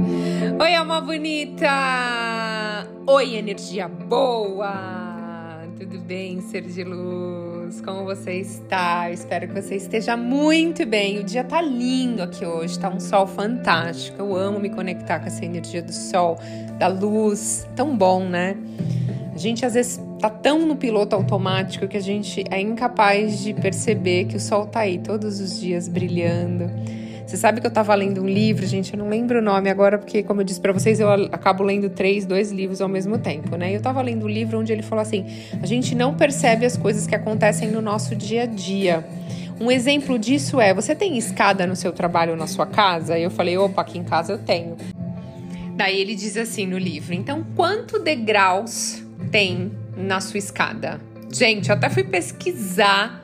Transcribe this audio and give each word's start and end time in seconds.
Oi, 0.00 0.74
alma 0.74 1.00
bonita! 1.00 1.68
Oi, 3.06 3.36
energia 3.36 3.86
boa! 3.86 5.60
Tudo 5.78 5.98
bem, 5.98 6.40
ser 6.40 6.62
de 6.62 6.84
luz? 6.84 7.82
Como 7.82 8.04
você 8.04 8.34
está? 8.34 9.10
Eu 9.10 9.14
espero 9.14 9.48
que 9.48 9.60
você 9.60 9.76
esteja 9.76 10.16
muito 10.16 10.86
bem. 10.86 11.18
O 11.18 11.24
dia 11.24 11.44
tá 11.44 11.60
lindo 11.60 12.22
aqui 12.22 12.46
hoje, 12.46 12.78
tá 12.78 12.88
um 12.88 12.98
sol 12.98 13.26
fantástico. 13.26 14.22
Eu 14.22 14.34
amo 14.34 14.58
me 14.58 14.70
conectar 14.70 15.20
com 15.20 15.26
essa 15.26 15.44
energia 15.44 15.82
do 15.82 15.92
sol, 15.92 16.38
da 16.78 16.86
luz. 16.86 17.68
Tão 17.76 17.94
bom, 17.94 18.24
né? 18.24 18.56
A 19.34 19.38
gente 19.38 19.66
às 19.66 19.74
vezes 19.74 20.00
tá 20.18 20.30
tão 20.30 20.66
no 20.66 20.76
piloto 20.76 21.14
automático 21.14 21.86
que 21.86 21.96
a 21.96 22.02
gente 22.02 22.42
é 22.50 22.58
incapaz 22.58 23.40
de 23.40 23.52
perceber 23.52 24.24
que 24.24 24.36
o 24.36 24.40
sol 24.40 24.66
tá 24.66 24.80
aí 24.80 24.98
todos 24.98 25.40
os 25.40 25.60
dias 25.60 25.88
brilhando 25.88 26.70
você 27.30 27.36
sabe 27.36 27.60
que 27.60 27.66
eu 27.66 27.68
estava 27.68 27.94
lendo 27.94 28.20
um 28.20 28.26
livro, 28.26 28.66
gente, 28.66 28.92
eu 28.92 28.98
não 28.98 29.08
lembro 29.08 29.38
o 29.38 29.40
nome 29.40 29.70
agora, 29.70 29.96
porque, 29.98 30.20
como 30.20 30.40
eu 30.40 30.44
disse 30.44 30.60
para 30.60 30.72
vocês, 30.72 30.98
eu 30.98 31.08
acabo 31.30 31.62
lendo 31.62 31.88
três, 31.88 32.26
dois 32.26 32.50
livros 32.50 32.80
ao 32.80 32.88
mesmo 32.88 33.18
tempo, 33.18 33.54
né? 33.54 33.70
Eu 33.70 33.76
estava 33.76 34.02
lendo 34.02 34.26
um 34.26 34.28
livro 34.28 34.58
onde 34.58 34.72
ele 34.72 34.82
falou 34.82 35.00
assim: 35.00 35.24
a 35.62 35.64
gente 35.64 35.94
não 35.94 36.12
percebe 36.12 36.66
as 36.66 36.76
coisas 36.76 37.06
que 37.06 37.14
acontecem 37.14 37.70
no 37.70 37.80
nosso 37.80 38.16
dia 38.16 38.42
a 38.42 38.46
dia. 38.46 39.06
Um 39.60 39.70
exemplo 39.70 40.18
disso 40.18 40.60
é: 40.60 40.74
você 40.74 40.92
tem 40.92 41.16
escada 41.16 41.68
no 41.68 41.76
seu 41.76 41.92
trabalho 41.92 42.32
ou 42.32 42.36
na 42.36 42.48
sua 42.48 42.66
casa? 42.66 43.16
E 43.16 43.22
eu 43.22 43.30
falei: 43.30 43.56
opa, 43.56 43.82
aqui 43.82 43.96
em 43.96 44.02
casa 44.02 44.32
eu 44.32 44.38
tenho. 44.38 44.76
Daí 45.76 46.00
ele 46.00 46.16
diz 46.16 46.36
assim 46.36 46.66
no 46.66 46.78
livro: 46.78 47.14
então, 47.14 47.46
quanto 47.54 48.00
degraus 48.00 49.04
tem 49.30 49.70
na 49.96 50.20
sua 50.20 50.38
escada? 50.38 51.00
Gente, 51.30 51.68
eu 51.68 51.76
até 51.76 51.88
fui 51.88 52.02
pesquisar 52.02 53.19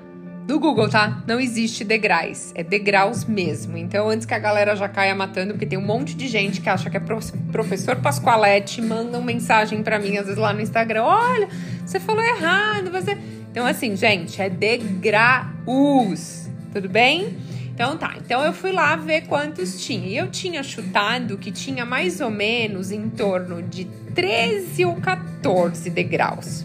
do 0.47 0.61
Google, 0.61 0.89
tá? 0.89 1.25
Não 1.27 1.41
existe 1.41 1.83
degraus, 1.83 2.53
é 2.55 2.63
degraus 2.63 3.25
mesmo. 3.25 3.77
Então, 3.77 4.09
antes 4.09 4.25
que 4.25 4.33
a 4.33 4.39
galera 4.39 4.77
já 4.77 4.89
caia 4.89 5.13
matando, 5.13 5.55
porque 5.55 5.67
tem 5.67 5.77
um 5.77 5.85
monte 5.85 6.15
de 6.15 6.29
gente 6.29 6.61
que 6.61 6.69
acha 6.69 6.89
que 6.89 6.97
é 6.97 7.03
professor 7.51 7.97
Pascoalete, 7.97 8.81
mandam 8.81 9.21
mensagem 9.23 9.83
para 9.83 9.99
mim, 9.99 10.17
às 10.17 10.27
vezes 10.27 10.39
lá 10.39 10.53
no 10.53 10.61
Instagram: 10.61 11.03
olha, 11.03 11.49
você 11.85 11.99
falou 11.99 12.23
errado, 12.23 12.93
você. 12.93 13.19
Então, 13.51 13.67
assim, 13.67 13.97
gente, 13.97 14.41
é 14.41 14.49
degraus, 14.49 16.49
tudo 16.73 16.89
bem? 16.89 17.45
Então 17.75 17.99
tá, 17.99 18.15
então 18.17 18.43
eu 18.43 18.55
fui 18.55 18.73
lá 18.73 18.97
ver 18.97 19.27
quantos 19.27 19.85
tinha. 19.85 20.07
E 20.07 20.17
eu 20.17 20.31
tinha 20.31 20.63
chutado 20.63 21.37
que 21.37 21.51
tinha 21.51 21.85
mais 21.85 22.23
ou 22.23 22.31
menos 22.31 22.91
em 22.91 23.11
torno 23.11 23.63
de 23.63 23.85
13 24.15 24.87
ou 24.87 24.95
14 24.95 25.91
degraus. 25.91 26.65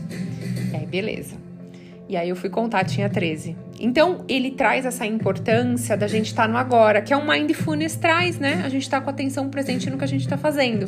É, 0.73 0.85
beleza. 0.85 1.35
E 2.11 2.17
aí 2.17 2.27
eu 2.27 2.35
fui 2.35 2.49
contar, 2.49 2.83
tinha 2.83 3.09
13. 3.09 3.55
Então, 3.79 4.25
ele 4.27 4.51
traz 4.51 4.85
essa 4.85 5.05
importância 5.05 5.95
da 5.95 6.09
gente 6.09 6.25
estar 6.25 6.41
tá 6.41 6.47
no 6.49 6.57
agora, 6.57 7.01
que 7.01 7.13
é 7.13 7.15
um 7.15 7.25
mindfulness 7.25 7.95
traz, 7.95 8.37
né? 8.37 8.63
A 8.65 8.67
gente 8.67 8.81
está 8.81 8.99
com 8.99 9.09
atenção 9.09 9.49
presente 9.49 9.89
no 9.89 9.97
que 9.97 10.03
a 10.03 10.07
gente 10.07 10.23
está 10.23 10.37
fazendo. 10.37 10.87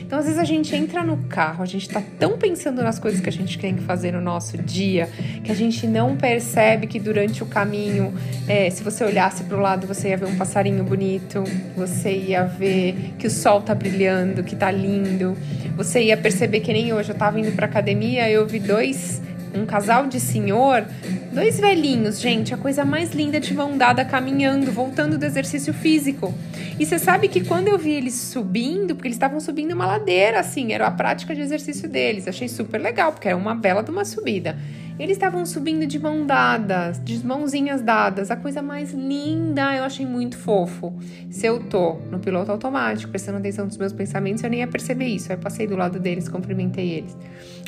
Então, 0.00 0.18
às 0.18 0.24
vezes 0.24 0.36
a 0.36 0.42
gente 0.42 0.74
entra 0.74 1.04
no 1.04 1.16
carro, 1.28 1.62
a 1.62 1.64
gente 1.64 1.86
está 1.86 2.02
tão 2.18 2.36
pensando 2.36 2.82
nas 2.82 2.98
coisas 2.98 3.20
que 3.20 3.28
a 3.28 3.32
gente 3.32 3.56
tem 3.56 3.76
que 3.76 3.82
fazer 3.82 4.10
no 4.10 4.20
nosso 4.20 4.58
dia, 4.58 5.08
que 5.44 5.52
a 5.52 5.54
gente 5.54 5.86
não 5.86 6.16
percebe 6.16 6.88
que 6.88 6.98
durante 6.98 7.44
o 7.44 7.46
caminho, 7.46 8.12
é, 8.48 8.68
se 8.68 8.82
você 8.82 9.04
olhasse 9.04 9.44
para 9.44 9.56
o 9.56 9.60
lado, 9.60 9.86
você 9.86 10.08
ia 10.08 10.16
ver 10.16 10.26
um 10.26 10.36
passarinho 10.36 10.82
bonito, 10.82 11.44
você 11.76 12.12
ia 12.12 12.42
ver 12.42 13.14
que 13.16 13.28
o 13.28 13.30
sol 13.30 13.62
tá 13.62 13.76
brilhando, 13.76 14.42
que 14.42 14.56
tá 14.56 14.72
lindo, 14.72 15.36
você 15.76 16.02
ia 16.02 16.16
perceber 16.16 16.58
que 16.58 16.72
nem 16.72 16.92
hoje 16.92 17.10
eu 17.10 17.14
estava 17.14 17.38
indo 17.38 17.52
para 17.52 17.66
academia, 17.66 18.28
eu 18.28 18.44
vi 18.44 18.58
dois 18.58 19.22
um 19.54 19.64
casal 19.64 20.06
de 20.06 20.18
senhor, 20.18 20.84
dois 21.32 21.58
velhinhos, 21.58 22.20
gente, 22.20 22.52
a 22.52 22.56
coisa 22.56 22.84
mais 22.84 23.12
linda 23.12 23.38
de 23.38 23.54
mão 23.54 23.76
dada 23.76 24.04
caminhando, 24.04 24.72
voltando 24.72 25.16
do 25.16 25.24
exercício 25.24 25.72
físico. 25.72 26.34
E 26.78 26.84
você 26.84 26.98
sabe 26.98 27.28
que 27.28 27.44
quando 27.44 27.68
eu 27.68 27.78
vi 27.78 27.92
eles 27.92 28.14
subindo, 28.14 28.94
porque 28.94 29.08
eles 29.08 29.16
estavam 29.16 29.38
subindo 29.40 29.72
uma 29.72 29.86
ladeira, 29.86 30.40
assim, 30.40 30.72
era 30.72 30.86
a 30.86 30.90
prática 30.90 31.34
de 31.34 31.40
exercício 31.40 31.88
deles, 31.88 32.26
achei 32.26 32.48
super 32.48 32.80
legal, 32.80 33.12
porque 33.12 33.28
era 33.28 33.36
uma 33.36 33.54
bela 33.54 33.82
de 33.82 33.90
uma 33.90 34.04
subida. 34.04 34.56
Eles 34.96 35.16
estavam 35.16 35.44
subindo 35.44 35.86
de 35.86 35.98
mão 35.98 36.24
dadas, 36.24 37.02
de 37.02 37.24
mãozinhas 37.26 37.82
dadas, 37.82 38.30
a 38.30 38.36
coisa 38.36 38.62
mais 38.62 38.92
linda, 38.92 39.74
eu 39.74 39.82
achei 39.82 40.06
muito 40.06 40.38
fofo. 40.38 40.96
Se 41.30 41.46
eu 41.46 41.58
tô 41.64 41.94
no 42.10 42.20
piloto 42.20 42.52
automático, 42.52 43.10
prestando 43.10 43.38
atenção 43.38 43.64
nos 43.64 43.76
meus 43.76 43.92
pensamentos, 43.92 44.44
eu 44.44 44.50
nem 44.50 44.60
ia 44.60 44.68
perceber 44.68 45.06
isso. 45.06 45.32
Aí 45.32 45.38
passei 45.38 45.66
do 45.66 45.74
lado 45.74 45.98
deles, 45.98 46.28
cumprimentei 46.28 46.90
eles. 46.90 47.16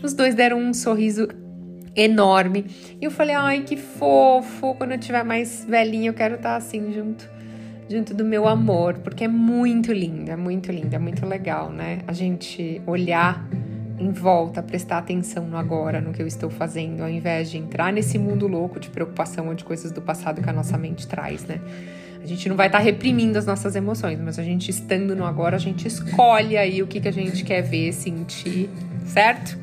Os 0.05 0.15
dois 0.15 0.37
deram 0.37 0.59
um 0.59 0.73
sorriso 0.73 1.27
enorme. 1.97 2.67
E 3.01 3.05
eu 3.05 3.11
falei, 3.11 3.35
ai, 3.35 3.63
que 3.63 3.77
fofo. 3.77 4.75
Quando 4.75 4.93
eu 4.93 4.99
tiver 4.99 5.25
mais 5.25 5.65
velhinho, 5.65 6.11
eu 6.11 6.15
quero 6.15 6.35
estar 6.35 6.57
assim 6.57 6.93
junto, 6.93 7.29
junto 7.89 8.13
do 8.13 8.25
meu 8.25 8.47
amor, 8.47 8.99
porque 8.99 9.25
é 9.25 9.29
muito 9.29 9.93
linda, 9.93 10.33
é 10.33 10.37
muito 10.37 10.71
linda, 10.71 10.97
é 10.97 10.99
muito 10.99 11.25
legal, 11.25 11.71
né? 11.71 12.01
A 12.07 12.13
gente 12.13 12.83
olhar 12.87 13.49
em 13.99 14.13
volta, 14.13 14.63
prestar 14.63 14.99
atenção 14.99 15.47
no 15.47 15.57
agora, 15.57 16.03
no 16.03 16.13
que 16.13 16.21
eu 16.21 16.27
estou 16.27 16.51
fazendo, 16.51 17.03
ao 17.03 17.09
invés 17.09 17.51
de 17.51 17.57
entrar 17.57 17.91
nesse 17.91 18.19
mundo 18.19 18.47
louco 18.47 18.79
de 18.79 18.91
preocupação 18.91 19.49
ou 19.49 19.55
de 19.55 19.65
coisas 19.65 19.91
do 19.91 20.03
passado 20.03 20.43
que 20.43 20.51
a 20.51 20.53
nossa 20.53 20.77
mente 20.77 21.07
traz, 21.07 21.45
né? 21.45 21.61
A 22.23 22.27
gente 22.27 22.49
não 22.49 22.57
vai 22.57 22.67
estar 22.67 22.81
reprimindo 22.81 23.39
as 23.39 23.47
nossas 23.47 23.77
emoções, 23.77 24.19
mas 24.21 24.39
a 24.39 24.43
gente 24.43 24.69
estando 24.69 25.15
no 25.15 25.25
agora, 25.25 25.57
a 25.57 25.61
gente 25.61 25.87
escolhe 25.87 26.57
aí 26.57 26.83
o 26.83 26.87
que, 26.87 27.01
que 27.01 27.09
a 27.09 27.13
gente 27.13 27.45
quer 27.45 27.63
ver, 27.63 27.93
sentir, 27.93 28.69
certo? 29.07 29.57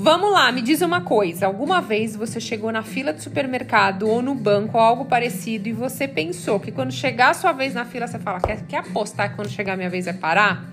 Vamos 0.00 0.30
lá, 0.30 0.52
me 0.52 0.62
diz 0.62 0.80
uma 0.80 1.00
coisa. 1.00 1.46
Alguma 1.46 1.80
vez 1.80 2.14
você 2.14 2.38
chegou 2.38 2.70
na 2.70 2.84
fila 2.84 3.12
do 3.12 3.20
supermercado 3.20 4.08
ou 4.08 4.22
no 4.22 4.32
banco 4.32 4.78
ou 4.78 4.82
algo 4.82 5.04
parecido 5.04 5.68
e 5.68 5.72
você 5.72 6.06
pensou 6.06 6.60
que 6.60 6.70
quando 6.70 6.92
chegar 6.92 7.30
a 7.30 7.34
sua 7.34 7.50
vez 7.50 7.74
na 7.74 7.84
fila, 7.84 8.06
você 8.06 8.16
fala: 8.16 8.40
quer, 8.40 8.62
quer 8.62 8.76
apostar 8.76 9.30
que 9.30 9.34
quando 9.34 9.48
chegar 9.48 9.72
a 9.72 9.76
minha 9.76 9.90
vez 9.90 10.06
é 10.06 10.12
parar? 10.12 10.64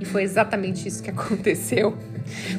E 0.00 0.06
foi 0.06 0.22
exatamente 0.22 0.88
isso 0.88 1.02
que 1.02 1.10
aconteceu. 1.12 1.94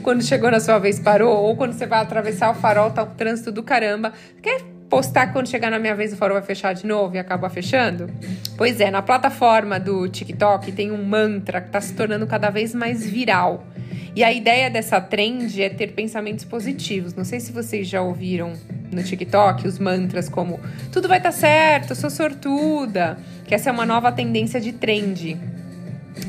Quando 0.03 0.23
chegou 0.23 0.51
na 0.51 0.59
sua 0.59 0.77
vez, 0.77 0.99
parou. 0.99 1.35
Ou 1.35 1.55
quando 1.55 1.73
você 1.73 1.87
vai 1.87 1.99
atravessar 1.99 2.51
o 2.51 2.53
farol, 2.53 2.91
tá 2.91 3.01
o 3.01 3.07
trânsito 3.07 3.51
do 3.51 3.63
caramba. 3.63 4.13
Quer 4.43 4.61
postar 4.87 5.25
que 5.25 5.33
quando 5.33 5.47
chegar 5.47 5.71
na 5.71 5.79
minha 5.79 5.95
vez 5.95 6.13
o 6.13 6.17
farol 6.17 6.37
vai 6.37 6.45
fechar 6.45 6.73
de 6.73 6.85
novo 6.85 7.15
e 7.15 7.17
acabar 7.17 7.49
fechando? 7.49 8.07
Pois 8.55 8.79
é, 8.79 8.91
na 8.91 9.01
plataforma 9.01 9.79
do 9.79 10.07
TikTok 10.07 10.71
tem 10.71 10.91
um 10.91 11.03
mantra 11.03 11.61
que 11.61 11.67
está 11.67 11.81
se 11.81 11.95
tornando 11.95 12.27
cada 12.27 12.51
vez 12.51 12.75
mais 12.75 13.03
viral. 13.03 13.65
E 14.13 14.23
a 14.25 14.31
ideia 14.31 14.69
dessa 14.69 14.99
trend 14.99 15.61
é 15.61 15.69
ter 15.69 15.93
pensamentos 15.93 16.43
positivos. 16.43 17.13
Não 17.13 17.23
sei 17.23 17.39
se 17.39 17.51
vocês 17.51 17.87
já 17.87 18.01
ouviram 18.01 18.53
no 18.91 19.01
TikTok 19.01 19.65
os 19.65 19.79
mantras 19.79 20.27
como 20.27 20.59
tudo 20.91 21.07
vai 21.07 21.17
estar 21.17 21.31
tá 21.31 21.37
certo, 21.37 21.95
sou 21.95 22.09
sortuda, 22.09 23.17
que 23.45 23.55
essa 23.55 23.69
é 23.69 23.71
uma 23.71 23.85
nova 23.85 24.11
tendência 24.11 24.59
de 24.59 24.73
trend 24.73 25.39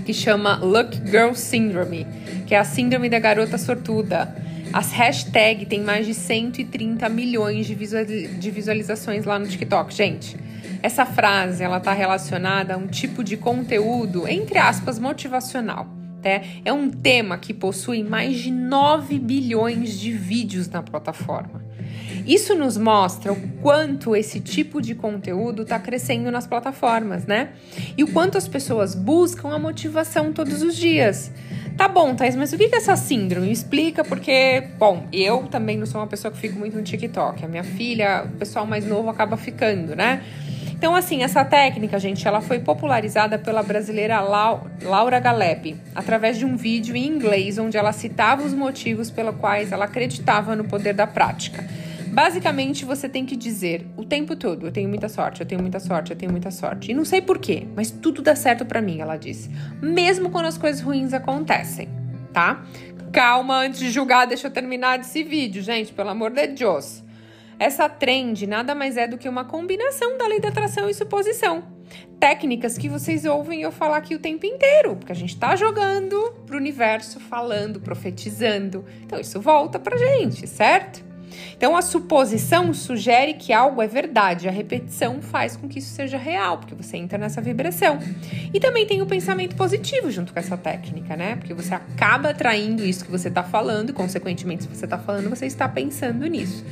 que 0.06 0.14
chama 0.14 0.58
Luck 0.58 0.96
Girl 1.04 1.34
Syndrome, 1.34 2.06
que 2.46 2.54
é 2.54 2.58
a 2.58 2.64
síndrome 2.64 3.08
da 3.08 3.18
garota 3.18 3.58
sortuda. 3.58 4.32
As 4.72 4.92
hashtags 4.92 5.66
têm 5.66 5.80
mais 5.80 6.06
de 6.06 6.14
130 6.14 7.08
milhões 7.08 7.66
de 7.66 8.50
visualizações 8.50 9.24
lá 9.24 9.40
no 9.40 9.46
TikTok, 9.46 9.92
gente. 9.92 10.36
Essa 10.80 11.04
frase 11.04 11.64
ela 11.64 11.78
está 11.78 11.92
relacionada 11.92 12.74
a 12.74 12.76
um 12.76 12.86
tipo 12.86 13.24
de 13.24 13.36
conteúdo 13.36 14.26
entre 14.28 14.58
aspas 14.58 15.00
motivacional 15.00 16.01
né? 16.22 16.60
É 16.64 16.72
um 16.72 16.90
tema 16.90 17.36
que 17.38 17.52
possui 17.52 18.02
mais 18.02 18.38
de 18.38 18.50
9 18.50 19.18
bilhões 19.18 19.98
de 19.98 20.12
vídeos 20.12 20.68
na 20.68 20.82
plataforma. 20.82 21.62
Isso 22.26 22.54
nos 22.54 22.76
mostra 22.76 23.32
o 23.32 23.48
quanto 23.60 24.14
esse 24.14 24.38
tipo 24.38 24.80
de 24.80 24.94
conteúdo 24.94 25.62
está 25.62 25.78
crescendo 25.78 26.30
nas 26.30 26.46
plataformas, 26.46 27.26
né? 27.26 27.50
E 27.96 28.04
o 28.04 28.12
quanto 28.12 28.38
as 28.38 28.46
pessoas 28.46 28.94
buscam 28.94 29.50
a 29.50 29.58
motivação 29.58 30.32
todos 30.32 30.62
os 30.62 30.76
dias. 30.76 31.32
Tá 31.76 31.88
bom, 31.88 32.14
Thais, 32.14 32.36
mas 32.36 32.52
o 32.52 32.58
que 32.58 32.64
é 32.64 32.76
essa 32.76 32.94
síndrome? 32.96 33.46
Me 33.46 33.52
explica, 33.52 34.04
porque, 34.04 34.68
bom, 34.78 35.06
eu 35.12 35.44
também 35.44 35.76
não 35.76 35.86
sou 35.86 36.00
uma 36.00 36.06
pessoa 36.06 36.30
que 36.30 36.38
fico 36.38 36.58
muito 36.58 36.76
no 36.76 36.82
TikTok. 36.82 37.44
A 37.44 37.48
minha 37.48 37.64
filha, 37.64 38.24
o 38.26 38.36
pessoal 38.36 38.66
mais 38.66 38.86
novo 38.86 39.08
acaba 39.08 39.36
ficando, 39.36 39.96
né? 39.96 40.22
Então, 40.82 40.96
assim, 40.96 41.22
essa 41.22 41.44
técnica, 41.44 41.96
gente, 41.96 42.26
ela 42.26 42.40
foi 42.40 42.58
popularizada 42.58 43.38
pela 43.38 43.62
brasileira 43.62 44.20
Laura 44.20 45.20
Galeb, 45.20 45.76
através 45.94 46.36
de 46.36 46.44
um 46.44 46.56
vídeo 46.56 46.96
em 46.96 47.06
inglês 47.06 47.56
onde 47.56 47.76
ela 47.76 47.92
citava 47.92 48.42
os 48.42 48.52
motivos 48.52 49.08
pelos 49.08 49.36
quais 49.36 49.70
ela 49.70 49.84
acreditava 49.84 50.56
no 50.56 50.64
poder 50.64 50.92
da 50.92 51.06
prática. 51.06 51.64
Basicamente, 52.08 52.84
você 52.84 53.08
tem 53.08 53.24
que 53.24 53.36
dizer 53.36 53.86
o 53.96 54.04
tempo 54.04 54.34
todo: 54.34 54.66
eu 54.66 54.72
tenho 54.72 54.88
muita 54.88 55.08
sorte, 55.08 55.42
eu 55.42 55.46
tenho 55.46 55.60
muita 55.60 55.78
sorte, 55.78 56.10
eu 56.10 56.16
tenho 56.16 56.32
muita 56.32 56.50
sorte. 56.50 56.90
E 56.90 56.94
não 56.94 57.04
sei 57.04 57.22
porquê, 57.22 57.64
mas 57.76 57.92
tudo 57.92 58.20
dá 58.20 58.34
certo 58.34 58.66
para 58.66 58.82
mim, 58.82 58.98
ela 58.98 59.16
disse. 59.16 59.48
Mesmo 59.80 60.30
quando 60.30 60.46
as 60.46 60.58
coisas 60.58 60.82
ruins 60.82 61.12
acontecem, 61.12 61.88
tá? 62.32 62.60
Calma 63.12 63.56
antes 63.56 63.78
de 63.78 63.88
julgar, 63.88 64.26
deixa 64.26 64.48
eu 64.48 64.50
terminar 64.50 64.98
esse 64.98 65.22
vídeo, 65.22 65.62
gente, 65.62 65.92
pelo 65.92 66.08
amor 66.08 66.32
de 66.32 66.48
Deus. 66.48 67.04
Essa 67.62 67.88
trend 67.88 68.44
nada 68.44 68.74
mais 68.74 68.96
é 68.96 69.06
do 69.06 69.16
que 69.16 69.28
uma 69.28 69.44
combinação 69.44 70.18
da 70.18 70.26
lei 70.26 70.40
da 70.40 70.48
atração 70.48 70.90
e 70.90 70.94
suposição. 70.94 71.62
Técnicas 72.18 72.76
que 72.76 72.88
vocês 72.88 73.24
ouvem 73.24 73.62
eu 73.62 73.70
falar 73.70 73.98
aqui 73.98 74.16
o 74.16 74.18
tempo 74.18 74.44
inteiro, 74.44 74.96
porque 74.96 75.12
a 75.12 75.14
gente 75.14 75.34
está 75.34 75.54
jogando 75.54 76.32
pro 76.44 76.56
universo, 76.56 77.20
falando, 77.20 77.78
profetizando. 77.78 78.84
Então 79.04 79.20
isso 79.20 79.40
volta 79.40 79.78
pra 79.78 79.96
gente, 79.96 80.44
certo? 80.48 81.04
Então, 81.56 81.74
a 81.74 81.80
suposição 81.80 82.74
sugere 82.74 83.34
que 83.34 83.52
algo 83.52 83.80
é 83.80 83.86
verdade, 83.86 84.48
a 84.48 84.50
repetição 84.50 85.22
faz 85.22 85.56
com 85.56 85.66
que 85.66 85.78
isso 85.78 85.94
seja 85.94 86.18
real, 86.18 86.58
porque 86.58 86.74
você 86.74 86.98
entra 86.98 87.16
nessa 87.16 87.40
vibração. 87.40 87.98
E 88.52 88.60
também 88.60 88.86
tem 88.86 89.00
o 89.00 89.06
pensamento 89.06 89.56
positivo 89.56 90.10
junto 90.10 90.32
com 90.32 90.38
essa 90.38 90.58
técnica, 90.58 91.16
né? 91.16 91.36
Porque 91.36 91.54
você 91.54 91.74
acaba 91.74 92.30
atraindo 92.30 92.84
isso 92.84 93.04
que 93.04 93.10
você 93.10 93.28
está 93.28 93.42
falando, 93.42 93.90
e, 93.90 93.92
consequentemente, 93.94 94.64
se 94.64 94.68
você 94.68 94.84
está 94.84 94.98
falando, 94.98 95.30
você 95.30 95.46
está 95.46 95.66
pensando 95.66 96.26
nisso. 96.26 96.62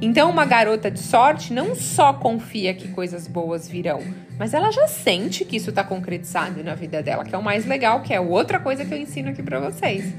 Então, 0.00 0.30
uma 0.30 0.44
garota 0.44 0.90
de 0.90 1.00
sorte 1.00 1.52
não 1.52 1.74
só 1.74 2.12
confia 2.12 2.74
que 2.74 2.88
coisas 2.88 3.26
boas 3.26 3.66
virão, 3.66 4.02
mas 4.38 4.52
ela 4.52 4.70
já 4.70 4.86
sente 4.86 5.44
que 5.44 5.56
isso 5.56 5.70
está 5.70 5.82
concretizado 5.82 6.62
na 6.62 6.74
vida 6.74 7.02
dela, 7.02 7.24
que 7.24 7.34
é 7.34 7.38
o 7.38 7.42
mais 7.42 7.64
legal, 7.64 8.02
que 8.02 8.12
é 8.12 8.20
outra 8.20 8.60
coisa 8.60 8.84
que 8.84 8.92
eu 8.92 8.98
ensino 8.98 9.30
aqui 9.30 9.42
para 9.42 9.58
vocês. 9.58 10.12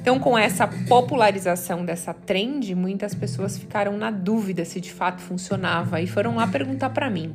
Então, 0.00 0.18
com 0.18 0.38
essa 0.38 0.66
popularização 0.66 1.84
dessa 1.84 2.14
trend, 2.14 2.74
muitas 2.74 3.14
pessoas 3.14 3.58
ficaram 3.58 3.98
na 3.98 4.10
dúvida 4.10 4.64
se 4.64 4.80
de 4.80 4.90
fato 4.90 5.20
funcionava 5.20 6.00
e 6.00 6.06
foram 6.06 6.36
lá 6.36 6.46
perguntar 6.46 6.88
para 6.88 7.10
mim. 7.10 7.34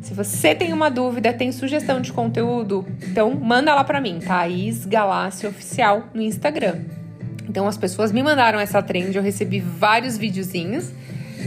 Se 0.00 0.14
você 0.14 0.54
tem 0.54 0.72
uma 0.72 0.90
dúvida, 0.90 1.32
tem 1.32 1.52
sugestão 1.52 2.00
de 2.00 2.12
conteúdo, 2.12 2.86
então 3.02 3.34
manda 3.34 3.74
lá 3.74 3.84
para 3.84 4.00
mim, 4.00 4.18
Thaís 4.18 4.86
Galácio 4.86 5.48
Oficial 5.48 6.04
no 6.14 6.22
Instagram. 6.22 6.80
Então 7.48 7.66
as 7.66 7.76
pessoas 7.76 8.12
me 8.12 8.22
mandaram 8.22 8.58
essa 8.58 8.82
trend, 8.82 9.16
eu 9.16 9.22
recebi 9.22 9.60
vários 9.60 10.16
videozinhos. 10.16 10.90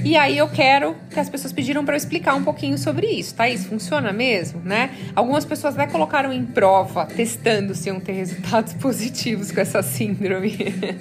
E 0.04 0.16
aí 0.16 0.38
eu 0.38 0.48
quero 0.48 0.96
que 1.10 1.20
as 1.20 1.30
pessoas 1.30 1.52
pediram 1.52 1.84
para 1.84 1.96
eu 1.96 1.98
explicar 1.98 2.36
um 2.36 2.44
pouquinho 2.44 2.78
sobre 2.78 3.08
isso, 3.08 3.34
tá? 3.34 3.50
Isso 3.50 3.68
funciona 3.68 4.14
mesmo, 4.14 4.62
né? 4.64 4.92
Algumas 5.16 5.44
pessoas 5.44 5.74
até 5.78 5.92
colocaram 5.92 6.32
em 6.32 6.46
prova, 6.46 7.06
testando 7.06 7.74
se 7.74 7.90
iam 7.90 8.00
ter 8.00 8.14
resultados 8.14 8.74
positivos 8.80 9.52
com 9.52 9.60
essa 9.60 9.82
síndrome. 9.82 10.56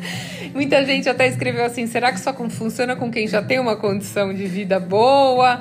Muita 0.55 0.85
gente 0.85 1.09
até 1.09 1.29
escreveu 1.29 1.65
assim: 1.65 1.87
será 1.87 2.11
que 2.11 2.21
só 2.21 2.33
funciona 2.33 2.97
com 2.97 3.11
quem 3.11 3.29
já 3.29 3.43
tem 3.43 3.59
uma 3.59 3.77
condição 3.77 4.33
de 4.33 4.47
vida 4.47 4.81
boa? 4.81 5.61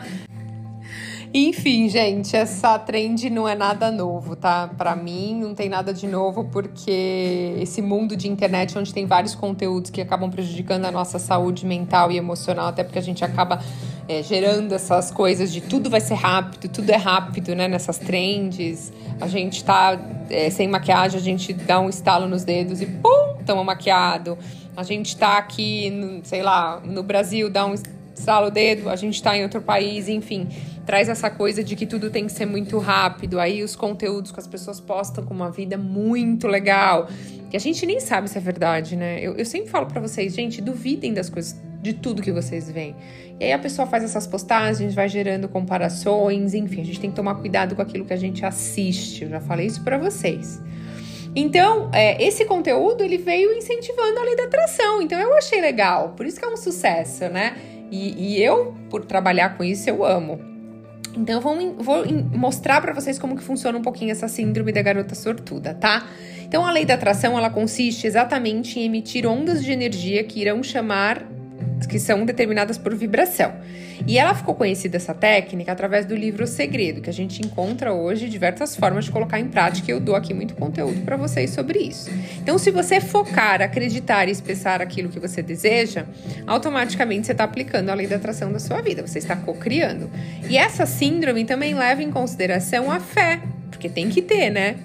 Enfim, 1.38 1.90
gente, 1.90 2.34
essa 2.34 2.80
trend 2.80 3.30
não 3.30 3.46
é 3.46 3.56
nada 3.56 3.92
novo, 3.92 4.38
tá? 4.38 4.70
Para 4.78 4.96
mim 4.96 5.38
não 5.38 5.54
tem 5.54 5.68
nada 5.68 5.94
de 5.94 6.08
novo 6.08 6.46
porque 6.46 7.58
esse 7.60 7.82
mundo 7.82 8.16
de 8.16 8.30
internet 8.30 8.78
onde 8.78 8.94
tem 8.94 9.06
vários 9.06 9.36
conteúdos 9.36 9.92
que 9.92 10.00
acabam 10.00 10.32
prejudicando 10.32 10.86
a 10.86 10.92
nossa 10.92 11.20
saúde 11.20 11.66
mental 11.66 12.10
e 12.10 12.16
emocional, 12.16 12.68
até 12.68 12.86
porque 12.86 12.98
a 12.98 13.02
gente 13.02 13.26
acaba 13.26 13.62
é, 14.08 14.24
gerando 14.24 14.74
essas 14.74 15.12
coisas 15.12 15.52
de 15.52 15.60
tudo 15.60 15.90
vai 15.90 16.00
ser 16.00 16.14
rápido, 16.14 16.72
tudo 16.72 16.90
é 16.90 16.96
rápido, 16.96 17.54
né? 17.54 17.68
Nessas 17.68 17.98
trends, 17.98 18.94
a 19.20 19.28
gente 19.28 19.62
tá 19.62 20.00
é, 20.30 20.50
sem 20.50 20.70
maquiagem, 20.70 21.20
a 21.20 21.24
gente 21.24 21.52
dá 21.52 21.82
um 21.82 21.90
estalo 21.90 22.30
nos 22.30 22.46
dedos 22.46 22.80
e 22.80 22.86
pum, 22.86 23.44
tamo 23.46 23.62
maquiado. 23.62 24.38
A 24.74 24.84
gente 24.84 25.18
tá 25.18 25.38
aqui, 25.38 25.90
no, 25.90 26.24
sei 26.24 26.42
lá, 26.42 26.80
no 26.82 27.04
Brasil, 27.04 27.50
dá 27.50 27.66
um 27.66 27.74
estalo 27.74 28.48
o 28.48 28.50
dedo, 28.50 28.90
a 28.90 28.96
gente 28.96 29.22
tá 29.22 29.36
em 29.36 29.44
outro 29.44 29.62
país, 29.62 30.08
enfim 30.08 30.48
traz 30.86 31.10
essa 31.10 31.30
coisa 31.30 31.64
de 31.64 31.76
que 31.76 31.86
tudo 31.86 32.10
tem 32.10 32.26
que 32.26 32.32
ser 32.32 32.46
muito 32.46 32.78
rápido. 32.78 33.40
Aí 33.40 33.64
os 33.64 33.76
conteúdos 33.76 34.32
que 34.32 34.40
as 34.40 34.48
pessoas 34.48 34.80
postam 34.80 35.26
com 35.26 35.34
uma 35.34 35.50
vida 35.50 35.78
muito 35.78 36.48
legal, 36.48 37.08
que 37.50 37.58
a 37.58 37.60
gente 37.60 37.86
nem 37.86 38.00
sabe 38.00 38.30
se 38.30 38.38
é 38.38 38.42
verdade, 38.42 38.96
né? 38.96 39.20
Eu, 39.22 39.36
eu 39.36 39.46
sempre 39.46 39.70
falo 39.70 39.88
para 39.88 40.00
vocês, 40.00 40.34
gente, 40.34 40.62
duvidem 40.62 41.14
das 41.14 41.30
coisas, 41.30 41.60
de 41.82 41.94
tudo 41.94 42.22
que 42.22 42.32
vocês 42.32 42.70
veem. 42.70 42.96
E 43.40 43.46
aí 43.46 43.52
a 43.52 43.60
pessoa 43.60 43.88
faz 43.88 44.04
essas 44.04 44.26
postagens, 44.26 44.94
vai 44.94 45.10
gerando 45.10 45.50
comparações, 45.50 46.54
enfim, 46.54 46.82
a 46.82 46.86
gente 46.86 47.00
tem 47.00 47.10
que 47.10 47.16
tomar 47.16 47.36
cuidado 47.36 47.76
com 47.76 47.82
aquilo 47.82 48.06
que 48.06 48.14
a 48.14 48.18
gente 48.18 48.46
assiste. 48.46 49.24
Eu 49.24 49.30
já 49.30 49.42
falei 49.42 49.66
isso 49.68 49.84
para 49.84 49.98
vocês. 49.98 50.62
Então, 51.36 51.90
é, 51.94 52.24
esse 52.24 52.46
conteúdo 52.46 53.04
ele 53.04 53.18
veio 53.18 53.52
incentivando 53.58 54.20
a 54.20 54.24
lei 54.24 54.38
da 54.38 54.46
atração. 54.46 55.02
Então, 55.02 55.20
eu 55.20 55.36
achei 55.36 55.60
legal. 55.60 56.14
Por 56.16 56.26
isso 56.26 56.40
que 56.40 56.46
é 56.46 56.48
um 56.48 56.56
sucesso, 56.56 57.28
né? 57.28 57.58
E, 57.92 58.38
e 58.38 58.42
eu, 58.42 58.74
por 58.90 59.04
trabalhar 59.04 59.58
com 59.58 59.64
isso, 59.64 59.90
eu 59.90 60.06
amo. 60.06 60.55
Então, 61.16 61.40
vou, 61.40 61.76
vou 61.76 62.06
mostrar 62.34 62.82
para 62.82 62.94
vocês 62.94 63.18
como 63.18 63.36
que 63.36 63.44
funciona 63.44 63.78
um 63.78 63.82
pouquinho 63.82 64.12
essa 64.12 64.28
síndrome 64.28 64.72
da 64.72 64.82
garota 64.82 65.16
sortuda, 65.16 65.74
tá? 65.74 66.08
Então, 66.44 66.66
a 66.66 66.72
lei 66.72 66.86
da 66.86 66.96
atração, 66.96 67.38
ela 67.38 67.50
consiste 67.50 68.06
exatamente 68.06 68.80
em 68.80 68.84
emitir 68.84 69.26
ondas 69.26 69.64
de 69.64 69.72
energia 69.72 70.24
que 70.24 70.42
irão 70.42 70.62
chamar 70.62 71.26
que 71.88 72.00
são 72.00 72.26
determinadas 72.26 72.78
por 72.78 72.96
vibração. 72.96 73.54
E 74.08 74.18
ela 74.18 74.34
ficou 74.34 74.54
conhecida 74.56 74.98
essa 74.98 75.14
técnica 75.14 75.72
através 75.72 76.06
do 76.06 76.16
livro 76.16 76.44
O 76.44 76.48
Segredo, 76.48 77.02
que 77.02 77.10
a 77.10 77.14
gente 77.14 77.42
encontra 77.42 77.94
hoje 77.94 78.30
diversas 78.30 78.76
formas 78.76 79.06
de 79.06 79.12
colocar 79.12 79.40
em 79.40 79.48
prática 79.48 79.92
eu 79.92 80.00
dou 80.00 80.16
aqui 80.16 80.34
muito 80.34 80.56
conteúdo 80.56 81.02
para 81.02 81.16
vocês 81.16 81.52
sobre 81.52 81.80
isso. 81.80 82.10
Então, 82.42 82.58
se 82.58 82.72
você 82.72 83.00
focar, 83.00 83.62
acreditar 83.62 84.28
e 84.28 84.32
expressar 84.32 84.82
aquilo 84.82 85.10
que 85.10 85.20
você 85.20 85.42
deseja, 85.42 86.06
automaticamente 86.46 87.26
você 87.26 87.32
está 87.32 87.44
aplicando 87.44 87.90
a 87.90 87.94
lei 87.94 88.08
da 88.08 88.18
atração 88.18 88.52
da 88.52 88.60
sua 88.60 88.82
vida, 88.82 89.06
você 89.06 89.20
está 89.20 89.36
co-criando. 89.36 90.10
E 90.50 90.58
essa 90.58 90.86
síndrome 90.86 91.46
também 91.46 91.74
leva 91.74 92.04
em 92.04 92.12
consideração 92.12 92.92
a 92.92 93.00
fé, 93.00 93.42
porque 93.70 93.90
tem 93.90 94.10
que 94.10 94.22
ter, 94.22 94.50
né? 94.50 94.76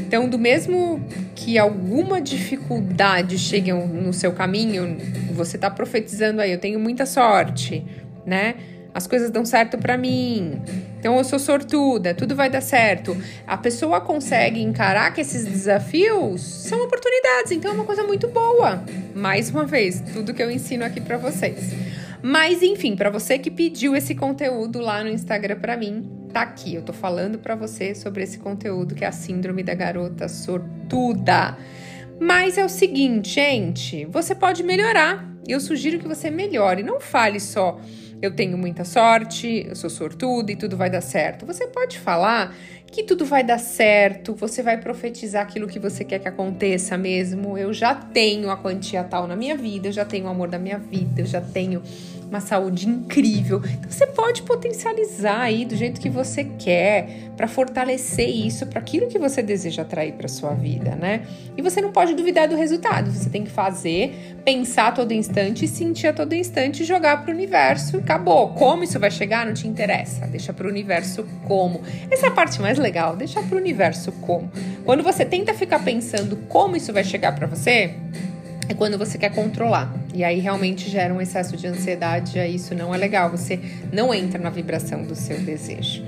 Então, 0.00 0.28
do 0.28 0.38
mesmo 0.38 1.00
que 1.34 1.58
alguma 1.58 2.20
dificuldade 2.20 3.38
chegue 3.38 3.72
no 3.72 4.12
seu 4.12 4.32
caminho, 4.32 4.96
você 5.32 5.56
está 5.56 5.70
profetizando 5.70 6.40
aí, 6.40 6.52
eu 6.52 6.58
tenho 6.58 6.78
muita 6.78 7.06
sorte, 7.06 7.84
né? 8.24 8.54
As 8.94 9.08
coisas 9.08 9.28
dão 9.30 9.44
certo 9.44 9.76
para 9.76 9.98
mim. 9.98 10.62
Então 11.00 11.18
eu 11.18 11.24
sou 11.24 11.38
sortuda, 11.38 12.14
tudo 12.14 12.36
vai 12.36 12.48
dar 12.48 12.60
certo. 12.60 13.16
A 13.44 13.56
pessoa 13.56 14.00
consegue 14.00 14.62
encarar 14.62 15.12
que 15.12 15.20
esses 15.20 15.44
desafios 15.44 16.40
são 16.40 16.82
oportunidades, 16.84 17.50
então 17.50 17.72
é 17.72 17.74
uma 17.74 17.84
coisa 17.84 18.04
muito 18.04 18.28
boa. 18.28 18.84
Mais 19.14 19.50
uma 19.50 19.64
vez, 19.64 20.00
tudo 20.12 20.32
que 20.32 20.42
eu 20.42 20.50
ensino 20.50 20.84
aqui 20.84 21.00
para 21.00 21.18
vocês. 21.18 21.72
Mas 22.22 22.62
enfim, 22.62 22.94
para 22.96 23.10
você 23.10 23.36
que 23.36 23.50
pediu 23.50 23.94
esse 23.94 24.14
conteúdo 24.14 24.78
lá 24.78 25.02
no 25.02 25.10
Instagram 25.10 25.58
para 25.58 25.76
mim, 25.76 26.23
tá 26.34 26.42
aqui. 26.42 26.74
Eu 26.74 26.82
tô 26.82 26.92
falando 26.92 27.38
para 27.38 27.54
você 27.54 27.94
sobre 27.94 28.24
esse 28.24 28.38
conteúdo 28.38 28.94
que 28.94 29.04
é 29.04 29.08
a 29.08 29.12
síndrome 29.12 29.62
da 29.62 29.74
garota 29.74 30.28
sortuda. 30.28 31.56
Mas 32.20 32.58
é 32.58 32.64
o 32.64 32.68
seguinte, 32.68 33.30
gente, 33.30 34.04
você 34.06 34.34
pode 34.34 34.62
melhorar. 34.62 35.32
Eu 35.46 35.60
sugiro 35.60 35.98
que 35.98 36.08
você 36.08 36.30
melhore, 36.30 36.82
não 36.82 37.00
fale 37.00 37.38
só 37.38 37.78
eu 38.24 38.34
tenho 38.34 38.56
muita 38.56 38.84
sorte, 38.84 39.66
eu 39.68 39.76
sou 39.76 39.90
sortuda 39.90 40.50
e 40.50 40.56
tudo 40.56 40.76
vai 40.76 40.88
dar 40.88 41.00
certo. 41.00 41.44
Você 41.44 41.66
pode 41.66 41.98
falar 41.98 42.54
que 42.86 43.02
tudo 43.02 43.24
vai 43.24 43.42
dar 43.42 43.58
certo, 43.58 44.34
você 44.34 44.62
vai 44.62 44.78
profetizar 44.78 45.42
aquilo 45.42 45.66
que 45.66 45.78
você 45.78 46.04
quer 46.04 46.20
que 46.20 46.28
aconteça 46.28 46.96
mesmo. 46.96 47.58
Eu 47.58 47.72
já 47.72 47.94
tenho 47.94 48.50
a 48.50 48.56
quantia 48.56 49.04
tal 49.04 49.26
na 49.26 49.36
minha 49.36 49.56
vida, 49.56 49.88
eu 49.88 49.92
já 49.92 50.04
tenho 50.04 50.26
o 50.26 50.28
amor 50.28 50.48
da 50.48 50.58
minha 50.58 50.78
vida, 50.78 51.22
eu 51.22 51.26
já 51.26 51.40
tenho 51.40 51.82
uma 52.28 52.40
saúde 52.40 52.88
incrível. 52.88 53.62
Então 53.64 53.90
você 53.90 54.06
pode 54.06 54.42
potencializar 54.42 55.40
aí 55.40 55.64
do 55.64 55.76
jeito 55.76 56.00
que 56.00 56.08
você 56.08 56.44
quer 56.44 57.30
para 57.36 57.48
fortalecer 57.48 58.28
isso 58.28 58.66
para 58.66 58.78
aquilo 58.78 59.08
que 59.08 59.18
você 59.18 59.42
deseja 59.42 59.82
atrair 59.82 60.12
para 60.12 60.28
sua 60.28 60.52
vida, 60.52 60.94
né? 60.94 61.26
E 61.56 61.62
você 61.62 61.80
não 61.80 61.92
pode 61.92 62.14
duvidar 62.14 62.48
do 62.48 62.56
resultado. 62.56 63.10
Você 63.10 63.28
tem 63.28 63.44
que 63.44 63.50
fazer, 63.50 64.36
pensar 64.44 64.88
a 64.88 64.92
todo 64.92 65.12
instante, 65.12 65.66
sentir 65.66 66.08
a 66.08 66.12
todo 66.12 66.34
instante, 66.34 66.84
jogar 66.84 67.22
para 67.22 67.30
o 67.30 67.34
universo. 67.34 67.98
Acabou. 67.98 68.50
Como 68.50 68.84
isso 68.84 68.98
vai 68.98 69.10
chegar 69.10 69.46
não 69.46 69.54
te 69.54 69.66
interessa. 69.66 70.26
Deixa 70.26 70.52
para 70.52 70.66
o 70.66 70.70
universo 70.70 71.26
como. 71.46 71.82
Essa 72.10 72.26
é 72.26 72.28
a 72.28 72.32
parte 72.32 72.60
mais 72.60 72.78
legal. 72.78 73.16
Deixa 73.16 73.42
para 73.42 73.56
o 73.56 73.58
universo 73.58 74.12
como. 74.12 74.50
Quando 74.84 75.02
você 75.02 75.24
tenta 75.24 75.54
ficar 75.54 75.80
pensando 75.80 76.36
como 76.48 76.76
isso 76.76 76.92
vai 76.92 77.04
chegar 77.04 77.34
para 77.34 77.46
você, 77.46 77.94
é 78.68 78.74
quando 78.74 78.98
você 78.98 79.18
quer 79.18 79.32
controlar. 79.32 79.94
E 80.14 80.22
aí 80.22 80.40
realmente 80.40 80.88
gera 80.90 81.12
um 81.12 81.20
excesso 81.20 81.56
de 81.56 81.66
ansiedade, 81.66 82.38
aí 82.38 82.54
isso 82.54 82.74
não 82.74 82.94
é 82.94 82.98
legal, 82.98 83.30
você 83.30 83.58
não 83.92 84.12
entra 84.14 84.40
na 84.40 84.50
vibração 84.50 85.02
do 85.02 85.14
seu 85.14 85.38
desejo. 85.40 86.04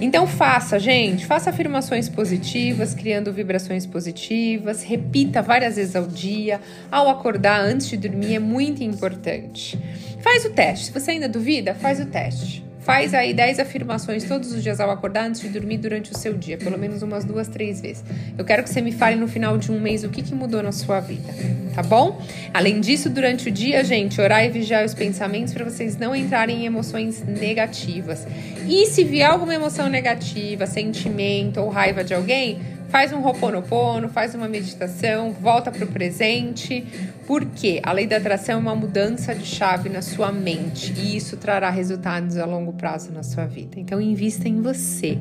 Então 0.00 0.26
faça, 0.26 0.78
gente, 0.78 1.26
faça 1.26 1.50
afirmações 1.50 2.08
positivas, 2.08 2.94
criando 2.94 3.32
vibrações 3.32 3.86
positivas, 3.86 4.82
repita 4.82 5.42
várias 5.42 5.76
vezes 5.76 5.96
ao 5.96 6.06
dia, 6.06 6.60
ao 6.90 7.08
acordar, 7.08 7.60
antes 7.60 7.88
de 7.88 7.96
dormir, 7.96 8.34
é 8.34 8.38
muito 8.38 8.82
importante. 8.82 9.78
Faz 10.20 10.44
o 10.44 10.50
teste. 10.50 10.86
Se 10.86 10.92
você 10.92 11.12
ainda 11.12 11.28
duvida, 11.28 11.74
faz 11.74 12.00
o 12.00 12.06
teste. 12.06 12.67
Faz 12.80 13.12
aí 13.12 13.34
10 13.34 13.58
afirmações 13.58 14.24
todos 14.24 14.52
os 14.52 14.62
dias 14.62 14.80
ao 14.80 14.90
acordar 14.90 15.26
antes 15.26 15.40
de 15.40 15.48
dormir 15.48 15.78
durante 15.78 16.12
o 16.12 16.16
seu 16.16 16.34
dia, 16.34 16.56
pelo 16.56 16.78
menos 16.78 17.02
umas 17.02 17.24
duas, 17.24 17.48
três 17.48 17.80
vezes. 17.80 18.04
Eu 18.36 18.44
quero 18.44 18.62
que 18.62 18.70
você 18.70 18.80
me 18.80 18.92
fale 18.92 19.16
no 19.16 19.26
final 19.28 19.58
de 19.58 19.70
um 19.70 19.80
mês 19.80 20.04
o 20.04 20.08
que, 20.08 20.22
que 20.22 20.34
mudou 20.34 20.62
na 20.62 20.72
sua 20.72 21.00
vida, 21.00 21.32
tá 21.74 21.82
bom? 21.82 22.22
Além 22.54 22.80
disso, 22.80 23.10
durante 23.10 23.48
o 23.48 23.52
dia, 23.52 23.82
gente, 23.84 24.20
orar 24.20 24.44
e 24.44 24.48
vigiar 24.48 24.84
os 24.84 24.94
pensamentos 24.94 25.52
para 25.52 25.64
vocês 25.64 25.96
não 25.96 26.14
entrarem 26.14 26.62
em 26.62 26.66
emoções 26.66 27.22
negativas. 27.24 28.26
E 28.66 28.86
se 28.86 29.04
vier 29.04 29.28
alguma 29.28 29.54
emoção 29.54 29.88
negativa, 29.88 30.66
sentimento 30.66 31.60
ou 31.60 31.68
raiva 31.68 32.04
de 32.04 32.14
alguém, 32.14 32.58
Faz 32.88 33.12
um 33.12 33.20
roponopono, 33.20 34.08
faz 34.08 34.34
uma 34.34 34.48
meditação, 34.48 35.30
volta 35.32 35.70
para 35.70 35.84
o 35.84 35.88
presente, 35.88 36.86
porque 37.26 37.80
a 37.82 37.92
lei 37.92 38.06
da 38.06 38.16
atração 38.16 38.54
é 38.54 38.58
uma 38.58 38.74
mudança 38.74 39.34
de 39.34 39.44
chave 39.44 39.90
na 39.90 40.00
sua 40.00 40.32
mente 40.32 40.94
e 40.96 41.14
isso 41.16 41.36
trará 41.36 41.68
resultados 41.68 42.38
a 42.38 42.46
longo 42.46 42.72
prazo 42.72 43.12
na 43.12 43.22
sua 43.22 43.44
vida. 43.44 43.78
Então, 43.78 44.00
invista 44.00 44.48
em 44.48 44.62
você. 44.62 45.18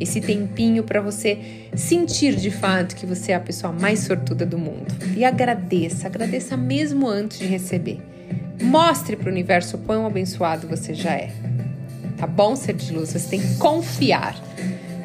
Esse 0.00 0.22
tempinho 0.22 0.84
para 0.84 1.02
você 1.02 1.68
sentir 1.76 2.34
de 2.34 2.50
fato 2.50 2.96
que 2.96 3.04
você 3.04 3.32
é 3.32 3.34
a 3.34 3.40
pessoa 3.40 3.72
mais 3.72 4.00
sortuda 4.00 4.46
do 4.46 4.58
mundo. 4.58 4.94
E 5.14 5.22
agradeça, 5.22 6.06
agradeça 6.06 6.56
mesmo 6.56 7.06
antes 7.06 7.38
de 7.38 7.46
receber. 7.46 8.00
Mostre 8.60 9.16
para 9.16 9.28
o 9.28 9.32
universo 9.32 9.76
quão 9.78 10.06
abençoado 10.06 10.66
você 10.66 10.94
já 10.94 11.12
é. 11.12 11.30
Tá 12.16 12.26
bom, 12.26 12.56
ser 12.56 12.74
de 12.74 12.92
luz? 12.92 13.12
Você 13.12 13.28
tem 13.28 13.40
que 13.40 13.56
confiar. 13.56 14.34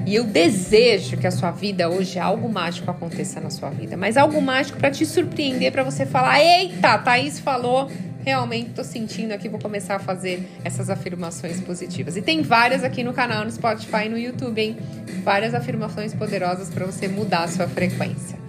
E 0.07 0.15
eu 0.15 0.23
desejo 0.23 1.17
que 1.17 1.27
a 1.27 1.31
sua 1.31 1.51
vida 1.51 1.89
hoje 1.89 2.17
algo 2.17 2.47
mágico 2.47 2.89
aconteça 2.89 3.41
na 3.41 3.49
sua 3.49 3.69
vida, 3.69 3.97
mas 3.97 4.15
algo 4.15 4.41
mágico 4.41 4.79
para 4.79 4.89
te 4.89 5.05
surpreender, 5.05 5.69
para 5.69 5.83
você 5.83 6.05
falar: 6.05 6.39
"Eita, 6.41 6.97
Thaís 6.97 7.41
falou, 7.41 7.91
realmente 8.23 8.69
tô 8.69 8.85
sentindo 8.85 9.33
aqui, 9.33 9.49
vou 9.49 9.59
começar 9.59 9.97
a 9.97 9.99
fazer 9.99 10.47
essas 10.63 10.89
afirmações 10.89 11.59
positivas". 11.59 12.15
E 12.15 12.21
tem 12.21 12.41
várias 12.41 12.85
aqui 12.85 13.03
no 13.03 13.11
canal, 13.11 13.43
no 13.43 13.51
Spotify 13.51 14.05
e 14.05 14.09
no 14.09 14.17
YouTube, 14.17 14.61
hein? 14.61 14.77
Várias 15.25 15.53
afirmações 15.53 16.13
poderosas 16.13 16.69
para 16.69 16.85
você 16.85 17.09
mudar 17.09 17.43
a 17.43 17.47
sua 17.49 17.67
frequência. 17.67 18.39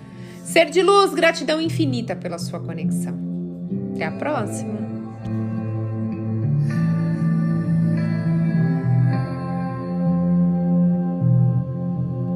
Ser 0.44 0.70
de 0.70 0.80
luz, 0.80 1.12
gratidão 1.12 1.60
infinita 1.60 2.14
pela 2.14 2.38
sua 2.38 2.60
conexão. 2.60 3.18
Até 3.96 4.04
a 4.04 4.12
próxima. 4.12 4.87